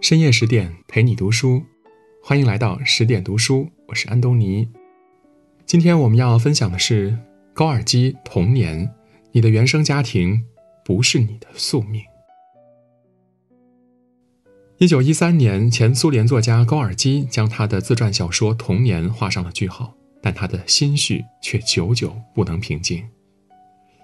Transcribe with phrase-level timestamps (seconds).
[0.00, 1.64] 深夜十点陪你读书，
[2.22, 4.68] 欢迎来到十点读书，我是安东尼。
[5.64, 7.18] 今天我们要分享的是
[7.54, 8.86] 高尔基《童年》，
[9.32, 10.44] 你的原生家庭
[10.84, 12.02] 不是你的宿命。
[14.76, 23.02] 一九一三年，前苏联作家高尔基将他的自传小说《童年》画上了句号，但他的心绪却久久不能平静。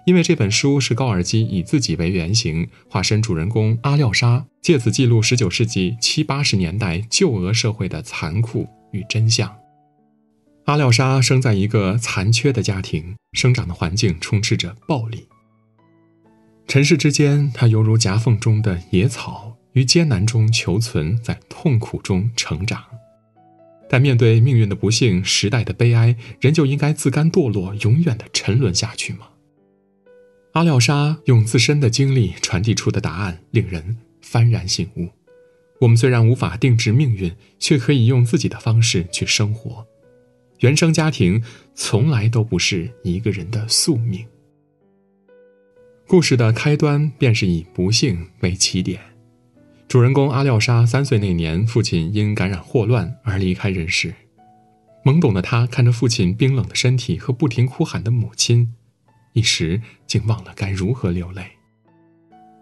[0.05, 9.55] 因为这本书是高尔基以自己为原型，化身主人公阿廖沙，借此记录十九世纪七八十年代旧俄社会的残酷与真相。
[10.65, 15.27] 阿廖沙生在一个残缺的家庭，生长的环境充斥着暴力。
[16.67, 22.81] 尘世之间，他犹如夹缝中的野草，于艰难中求存，在痛苦中成长。
[23.89, 29.27] 但面对命运的不幸、时代的悲哀，人就应该自甘堕落，永远的沉沦下去吗？
[30.53, 35.09] 阿廖沙用自身的经历传递出的答案令人幡然醒悟：
[35.81, 39.83] 我们虽然无法定制命运，却可以用自己的方式去生活。
[40.59, 44.23] 原生家庭从来都不是一个人的宿命。
[46.07, 49.01] 故事的开端便是以不幸为起点。
[49.87, 54.13] 主人公阿廖沙三岁那年，父亲因感染霍乱而离开人世。
[55.03, 58.75] 懵懂的他看着父亲冰冷的身体和不停哭喊的母亲。
[59.33, 59.81] 一时
[60.13, 61.43] 竟忘了该如何流泪。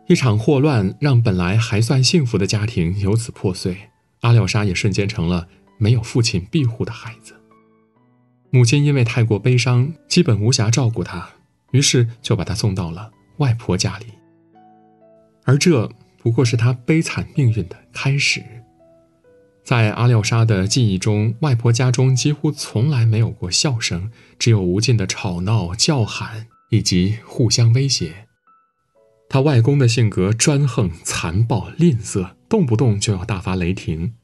[0.07, 3.89] 一场霍乱让本来还算幸福的家庭由此破碎，
[4.21, 7.33] 阿廖沙也瞬间成了没有父亲庇护的孩子。
[8.51, 11.27] 母亲因为太过悲伤，基本无暇照顾他，
[11.71, 14.05] 于是就把他送到了外婆家里。
[15.43, 18.41] 而这不过是他悲惨命运的开始。
[19.61, 26.47] 在阿廖沙的记忆中，外婆家中几乎从来没有过笑声，只有无尽的吵闹、叫喊。
[26.71, 28.27] 以及互相威胁。
[29.29, 34.15] 他外公的性格专横、残暴、吝啬，动不动就要大发雷霆。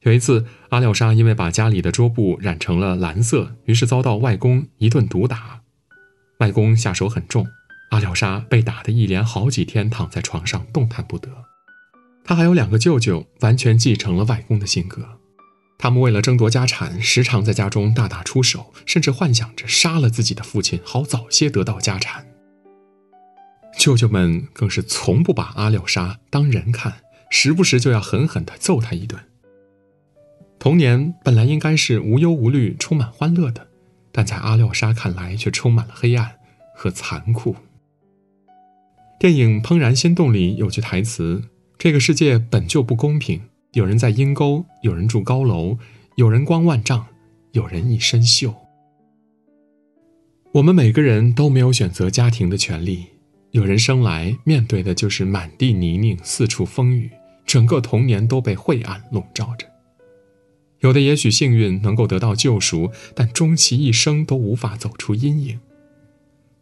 [0.00, 5.62] 有一次，阿廖沙因为把家里的桌布染成了蓝色，于是遭到外公一顿毒打。
[6.40, 7.46] 外公下手很重，
[7.90, 11.30] 阿廖沙被打得一连好几天躺在床上动弹不得。
[12.24, 15.18] 他还有两个舅舅，完全继承了外公的性格。
[15.78, 22.26] 他们为了争夺家产，时常在家中大打出手，甚至幻想着杀了自己的父亲，好早些得到家产。
[23.78, 29.20] 舅舅们更是从不把阿廖沙当人看，时不时就要狠狠地揍他一顿。
[30.58, 33.68] 童年本来应该是无忧无虑、充满欢乐的，
[34.10, 36.36] 但在阿廖沙看来却充满了黑暗
[36.74, 37.54] 和残酷。
[39.20, 41.44] 电影《怦然心动》里有句台词
[41.78, 43.42] ：“这个世界本就不公平。”
[43.76, 45.76] 有人在阴沟，有人住高楼，
[46.14, 47.04] 有人光万丈，
[47.52, 48.54] 有人一身锈。
[50.52, 53.04] 我们每个人都没有选择家庭的权利。
[53.50, 57.10] 有人生来面对的就是满地泥泞，四处风雨，
[57.44, 59.66] 整个童年都被晦暗笼罩着。
[60.80, 65.60] 有的也许幸运能够得到救赎，但终其一生都无法走出阴影。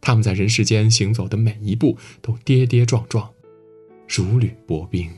[0.01, 3.29] 他们在人世间行走的每一步都跌跌撞撞，
[4.05, 5.09] 如履薄冰。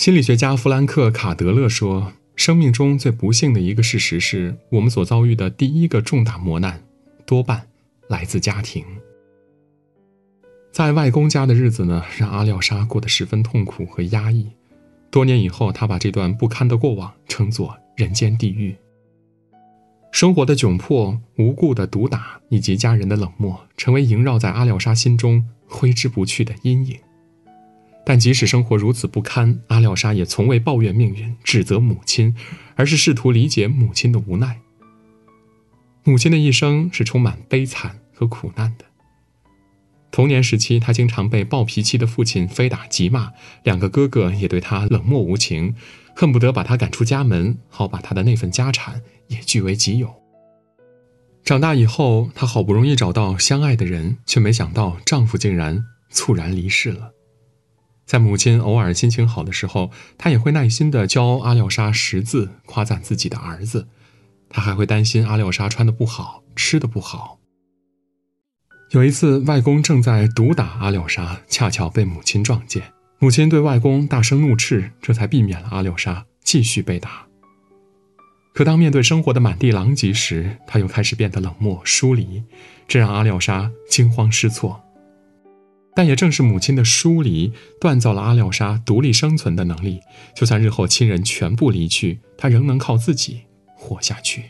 [0.00, 6.82] 心理学家弗兰克·卡德勒说：“生命中最不幸的一个事实是，我们所遭遇的第一个重大磨难，
[7.26, 7.66] 多半
[8.08, 8.82] 来自家庭。
[10.72, 14.46] 在外公家的日子呢，让阿廖沙过得十分痛苦和压抑。
[15.10, 18.74] 多年以后，他把这段不堪的过往称作人间地狱。
[20.12, 26.96] 生活的窘迫、无故的毒打以及家人的冷漠，成为萦绕在阿廖沙心中挥之不去的阴影。”
[28.10, 32.34] 但即使生活如此不堪，阿廖沙也从未抱怨命运、指责母亲，
[32.74, 34.58] 而是试图理解母亲的无奈。
[36.02, 38.84] 母亲的一生是充满悲惨和苦难的。
[40.10, 43.30] 童年时期，他经常被暴脾气的父亲非打即骂，
[43.62, 45.76] 两个哥哥也对他冷漠无情，
[46.16, 50.12] 恨不得把他赶出家门，好把他的那份家产也据为己有。
[51.44, 57.12] 长大以后，她好不容易找到相爱的人，却没想到丈夫竟然猝然离世了。
[58.10, 63.86] 在母亲偶尔心情好的时候，他也会耐心地教阿廖沙识字，夸赞自己的儿子。
[64.48, 67.38] 他还会担心阿廖沙穿的不好，吃的不好。
[68.90, 72.82] 有一次，外公正在毒打阿廖沙，恰巧被母亲撞见，
[73.20, 77.28] 母亲对外公大声怒斥，这才避免了阿廖沙继续被打。
[78.52, 82.42] 可当面对生活的满地狼藉时，他又开始变得冷漠疏离，
[82.88, 84.82] 这让阿廖沙惊慌失措。
[86.00, 90.00] 但也正是母亲的疏离，锻造了阿廖沙独立生存的能力。
[90.34, 93.42] 就算日后亲人全部离去，他仍能靠自己
[93.74, 94.44] 活下去。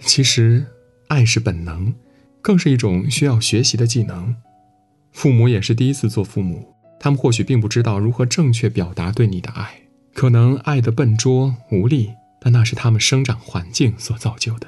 [0.00, 0.66] 其实，
[1.06, 1.94] 爱是本能，
[2.42, 4.34] 更是一种需要学习的技能。
[5.12, 9.82] 父母也是第一次做父母，他们或许并不知道如何正确表达对你的爱，
[10.12, 14.66] 可能爱的笨拙无力，但那是他们生长环境所造就的。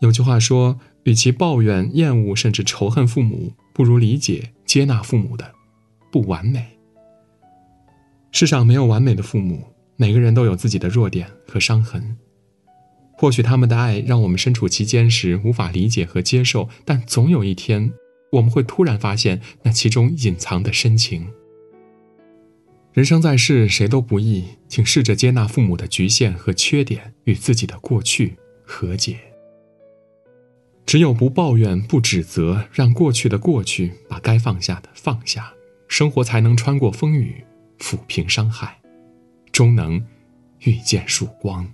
[0.00, 5.52] 有句话说：“与其抱怨、厌恶甚至仇恨父母，不如理解、接纳父母的
[6.10, 6.66] 不完美。”
[8.32, 9.62] 世上没有完美的父母，
[9.96, 12.16] 每个人都有自己的弱点和伤痕。
[13.14, 17.92] 或许他们的爱让我们身处其间时无法理解和接受，但总有一天，
[18.32, 21.28] 我们会突然发现那其中隐藏的深情。
[22.92, 29.31] 人生在世，谁都不易，请试着接纳父母的局限和缺点，与自己的过去和解。
[30.84, 35.52] 只有不抱怨、不指责，让过去的过去，把该放下的放下，
[35.88, 37.44] 生活才能穿过风雨，
[37.78, 38.78] 抚平伤害，
[39.50, 40.04] 终能
[40.60, 41.72] 遇见曙光。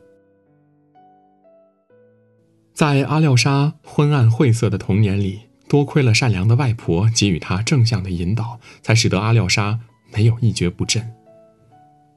[2.73, 9.81] 在阿廖沙昏暗晦涩的童年里，多亏了善良的外婆给予他正向的引导，才使得阿廖沙
[10.15, 11.13] 没有一蹶不振。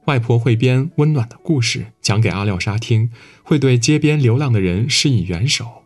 [0.04, 3.10] 外婆会编温暖的故事讲给阿廖沙听，
[3.42, 5.81] 会对街边流浪的人施以援手。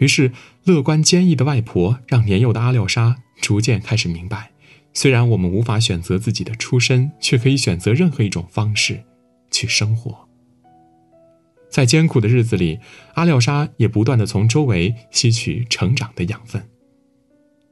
[0.00, 0.32] 于是，
[0.64, 4.50] 乐观坚毅的外婆让年幼的阿廖沙逐渐开始明白：
[4.94, 9.04] 虽然我们无法选择自己的出身，却可以选择任何一种方式
[9.50, 10.26] 去生活。
[11.68, 12.80] 在艰苦的日子里，
[13.12, 16.66] 阿廖沙也不断的从周围吸取成长的养分。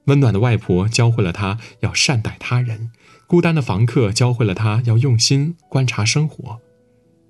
[0.04, 2.90] 温暖的外婆教会了他要善待他人，
[3.26, 6.60] 孤单的房客教会了他要用心观察生活。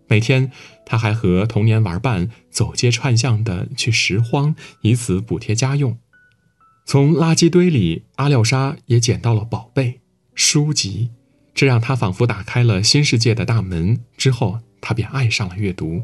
[0.08, 0.50] 每天，
[0.84, 5.98] 他还和童年玩伴走街串巷的去拾荒，以此补贴家用。
[6.86, 10.00] 从垃圾堆里，阿廖沙也捡到了宝贝
[10.34, 11.10] 书籍，
[11.54, 14.00] 这让他仿佛打开了新世界的大门。
[14.16, 16.02] 之后，他便爱上了阅读。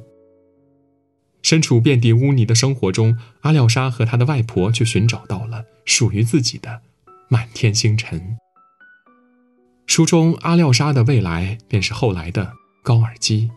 [1.43, 6.83] 身处遍地污泥的生活中，阿廖沙和他的外婆却寻找到了属于自己的
[7.29, 8.37] 满天星辰。
[9.87, 12.53] 书中阿廖沙的未来便是后来的
[12.83, 13.51] 高尔基。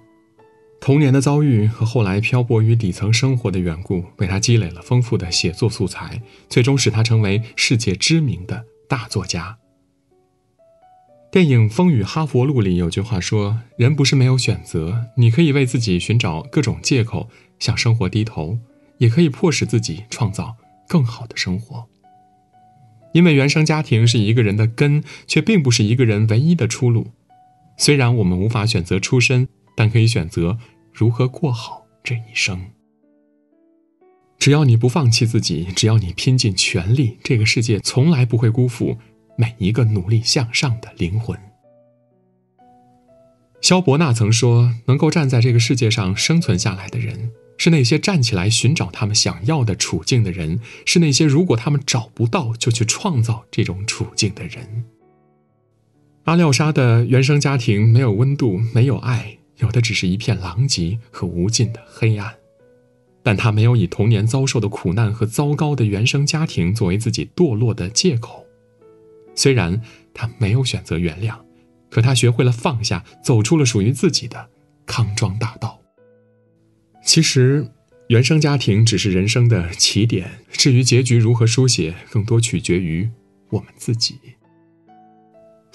[0.79, 9.57] 童年的遭遇和后来漂泊于底层生活的缘故，为他积累了丰富的写作素材，最终使他成为世界知名的大作家。
[11.29, 18.59] 电影《风雨哈佛路》里有句话说：“人不是没有选择，你可以为自己寻找各种借口。”向生活低头，
[18.99, 20.57] 也可以迫使自己创造
[20.87, 21.87] 更好的生活。
[23.13, 27.07] 因为原生家庭是一个人的根，却并不是一个人唯一的出路。
[27.75, 29.47] 虽然我们无法选择出身，
[29.77, 30.57] 但可以选择
[30.91, 32.59] 如何过好这一生。
[34.39, 38.97] 只要你不放弃自己，只要你拼尽全力，这个世界从来不会辜负
[39.37, 41.37] 每一个努力向上的灵魂。
[43.61, 54.85] 萧伯纳曾说：“能够站在这个世界上生存下来的人。”是那些站起来寻找他们想要的处境的人，是那些如果他们找不到就去创造这种处境的人。
[56.25, 62.35] 阿廖沙的原生家庭没有温度，没有爱，有的只是一片狼藉和无尽的黑暗。
[63.23, 68.45] 但他没有以童年遭受的苦难和糟糕的原生家庭作为自己堕落的借口。
[69.35, 69.81] 虽然
[70.13, 71.35] 他没有选择原谅，
[71.89, 74.49] 可他学会了放下，走出了属于自己的
[74.85, 75.81] 康庄大道。
[77.03, 77.69] 其实，
[78.07, 83.09] 原生家庭只是人生的起点，至于结局如何书写，更多取决于
[83.49, 84.17] 我们自己。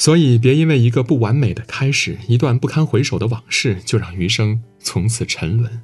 [0.02, 5.80] 所以，别因为一个不完美的开始，一段不堪回首的往事，就让余生从此沉沦。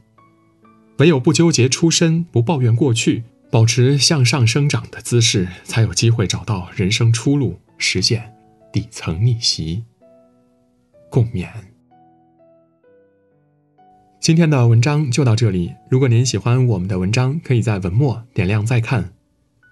[0.97, 8.35] 唯有不纠结出身，不抱怨过去，保持向上生长的姿势，才有机会找到人生出路，实现
[8.73, 9.85] 底层逆袭。
[11.09, 11.47] 共勉。
[14.19, 15.75] 今天的文章就到这里。
[15.89, 19.13] 如果您喜欢我们的文章，可以在文末点亮再看。